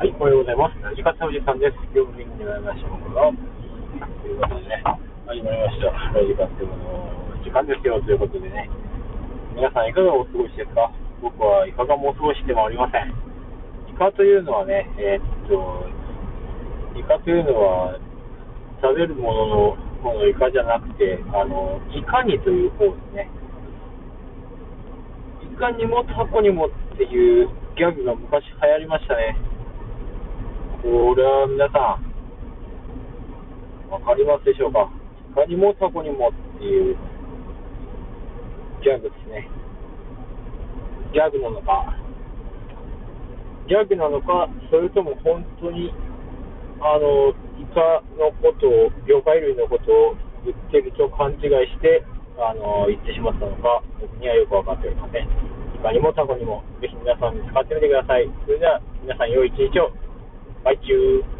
[0.00, 0.80] はい、おはようございます。
[0.80, 1.76] ラジカツおじさんです。
[1.92, 3.04] 今日も元気になりましょう。
[3.04, 4.80] ということでね、
[5.28, 5.92] 始まりました。
[6.16, 8.00] ラジカツの時間ですよ。
[8.00, 8.72] ということでね、
[9.52, 10.88] 皆さんいかがお過ごしですか？
[11.20, 13.12] 僕はいかがもお過ごしでもありません。
[13.92, 15.84] イカというのはね、えーっと、
[16.96, 18.00] イカというのは
[18.80, 23.28] 食べるものの方のイカじゃなくて、あの、いかにという方ですね。
[25.44, 29.36] いかにもタコにもっていうギャグが昔流行りましたね。
[30.82, 32.10] これは皆さん、
[33.92, 34.88] わかりますでしょうか？
[35.30, 36.96] いかにもタコにもっていう
[38.82, 39.48] ギャグですね。
[41.12, 41.96] ギャグなのか、
[43.68, 45.92] ギャグなのか、それとも本当に、
[46.80, 50.16] あの、イカのことを、魚介類のことを
[50.46, 52.02] 言ってると勘違いして、
[52.38, 55.28] あの、言ってしまったのか、僕にはよくわかっておりません。
[55.28, 55.28] い
[55.82, 58.30] かにもタコにも、ぜひ皆さん使ってみてください。
[58.46, 59.90] それでは、皆さん良い一日を。
[60.64, 61.39] バイチュー。